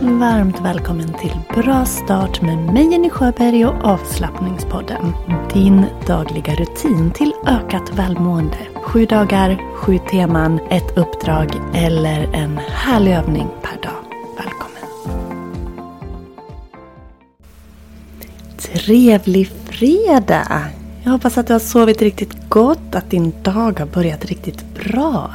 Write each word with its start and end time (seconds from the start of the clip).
Varmt 0.00 0.60
välkommen 0.60 1.12
till 1.12 1.62
Bra 1.62 1.84
start 1.84 2.42
med 2.42 2.58
mig 2.58 2.92
Jenny 2.92 3.10
Sjöberg 3.10 3.64
och 3.64 3.84
avslappningspodden. 3.84 5.12
Din 5.52 5.86
dagliga 6.06 6.54
rutin 6.54 7.10
till 7.10 7.32
ökat 7.46 7.98
välmående. 7.98 8.56
Sju 8.74 9.06
dagar, 9.06 9.74
sju 9.74 9.98
teman, 10.10 10.60
ett 10.70 10.98
uppdrag 10.98 11.48
eller 11.74 12.34
en 12.34 12.58
härlig 12.58 13.12
övning 13.12 13.48
per 13.62 13.82
dag. 13.82 14.04
Välkommen! 14.36 14.88
Trevlig 18.58 19.48
fredag! 19.48 20.64
Jag 21.02 21.12
hoppas 21.12 21.38
att 21.38 21.46
du 21.46 21.52
har 21.52 21.60
sovit 21.60 22.02
riktigt 22.02 22.48
gott, 22.48 22.94
att 22.94 23.10
din 23.10 23.32
dag 23.42 23.78
har 23.78 23.86
börjat 23.86 24.24
riktigt 24.24 24.64
bra. 24.74 25.30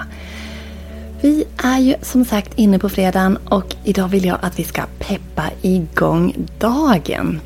Vi 1.23 1.45
är 1.57 1.79
ju 1.79 1.95
som 2.01 2.25
sagt 2.25 2.53
inne 2.55 2.79
på 2.79 2.89
fredagen 2.89 3.37
och 3.37 3.75
idag 3.83 4.07
vill 4.07 4.25
jag 4.25 4.37
att 4.41 4.59
vi 4.59 4.63
ska 4.63 4.81
peppa 4.99 5.49
igång 5.61 6.35
dagen. 6.59 7.41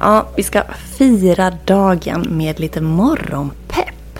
Ja, 0.00 0.28
vi 0.36 0.42
ska 0.42 0.62
fira 0.98 1.50
dagen 1.64 2.26
med 2.30 2.60
lite 2.60 2.80
morgonpepp. 2.80 4.18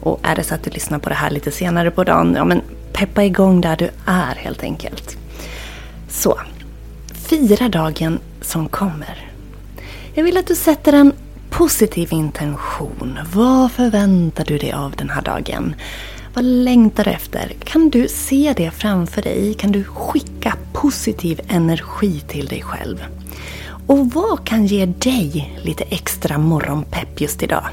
Och 0.00 0.20
är 0.22 0.36
det 0.36 0.44
så 0.44 0.54
att 0.54 0.64
du 0.64 0.70
lyssnar 0.70 0.98
på 0.98 1.08
det 1.08 1.14
här 1.14 1.30
lite 1.30 1.50
senare 1.50 1.90
på 1.90 2.04
dagen, 2.04 2.34
ja 2.36 2.44
men 2.44 2.60
peppa 2.92 3.24
igång 3.24 3.60
där 3.60 3.76
du 3.76 3.90
är 4.06 4.34
helt 4.34 4.62
enkelt. 4.62 5.16
Så, 6.08 6.40
fira 7.14 7.68
dagen 7.68 8.18
som 8.40 8.68
kommer. 8.68 9.30
Jag 10.14 10.24
vill 10.24 10.36
att 10.36 10.46
du 10.46 10.54
sätter 10.54 10.92
en 10.92 11.12
positiv 11.50 12.12
intention. 12.12 13.18
Vad 13.32 13.72
förväntar 13.72 14.44
du 14.44 14.58
dig 14.58 14.72
av 14.72 14.94
den 14.96 15.10
här 15.10 15.22
dagen? 15.22 15.74
Vad 16.34 16.44
längtar 16.44 17.04
du 17.04 17.10
efter? 17.10 17.52
Kan 17.64 17.90
du 17.90 18.08
se 18.08 18.54
det 18.56 18.70
framför 18.70 19.22
dig? 19.22 19.54
Kan 19.54 19.72
du 19.72 19.84
skicka 19.84 20.56
positiv 20.72 21.40
energi 21.48 22.20
till 22.20 22.46
dig 22.46 22.62
själv? 22.62 23.04
Och 23.86 24.10
vad 24.10 24.46
kan 24.46 24.66
ge 24.66 24.86
dig 24.86 25.58
lite 25.62 25.84
extra 25.84 26.38
morgonpepp 26.38 27.20
just 27.20 27.42
idag? 27.42 27.64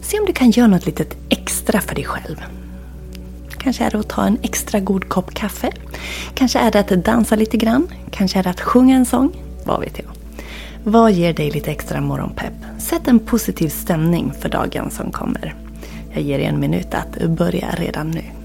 Se 0.00 0.18
om 0.20 0.26
du 0.26 0.32
kan 0.32 0.50
göra 0.50 0.66
något 0.66 0.86
litet 0.86 1.16
extra 1.28 1.80
för 1.80 1.94
dig 1.94 2.04
själv. 2.04 2.36
Kanske 3.58 3.84
är 3.84 3.90
det 3.90 3.98
att 3.98 4.08
ta 4.08 4.26
en 4.26 4.38
extra 4.42 4.80
god 4.80 5.08
kopp 5.08 5.34
kaffe. 5.34 5.72
Kanske 6.34 6.58
är 6.58 6.70
det 6.70 6.78
att 6.78 7.04
dansa 7.04 7.36
lite 7.36 7.56
grann. 7.56 7.88
Kanske 8.10 8.38
är 8.38 8.42
det 8.42 8.50
att 8.50 8.60
sjunga 8.60 8.96
en 8.96 9.06
sång. 9.06 9.36
Vad 9.64 9.80
vet 9.80 9.98
jag. 9.98 10.06
Vad 10.84 11.12
ger 11.12 11.32
dig 11.32 11.50
lite 11.50 11.70
extra 11.70 12.00
morgonpepp? 12.00 12.54
Sätt 12.78 13.08
en 13.08 13.18
positiv 13.18 13.68
stämning 13.68 14.32
för 14.40 14.48
dagen 14.48 14.90
som 14.90 15.12
kommer. 15.12 15.54
Jag 16.12 16.22
ger 16.22 16.38
er 16.38 16.48
en 16.48 16.60
minut 16.60 16.94
att 16.94 17.30
börja 17.30 17.70
redan 17.70 18.10
nu. 18.10 18.41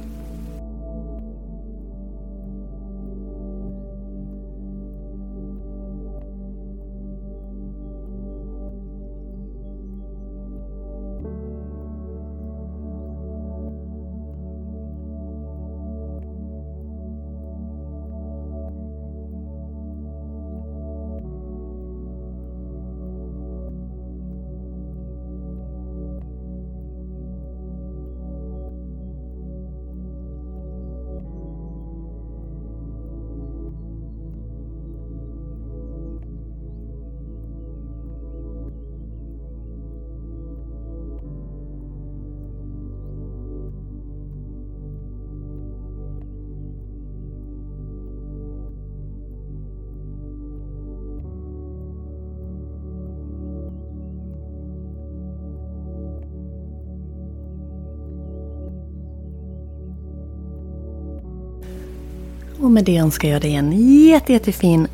Och 62.59 62.71
med 62.71 62.83
det 62.83 62.97
önskar 62.97 63.29
jag 63.29 63.41
dig 63.41 63.55
en 63.55 63.71
jätte, 64.05 64.33
jättefin 64.33 64.87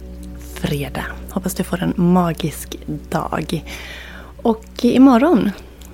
fredag. 0.62 1.06
Hoppas 1.30 1.56
du 1.56 1.64
får 1.64 1.84
en 1.84 1.94
magisk 1.96 2.78
dag. 3.10 3.64
Och 4.42 4.66
imorgon, 4.82 5.52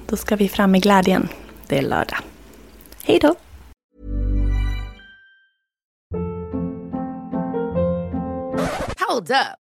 då 0.08 0.18
ska 0.18 0.36
vi 0.36 0.50
fram 0.50 0.72
med 0.72 0.82
glädjen. 0.82 1.28
Det 1.68 1.78
är 1.78 1.82
lördag. 1.82 2.20
Hej 3.04 3.20
då! 3.22 3.36
Hold 9.08 9.32
up. 9.32 9.69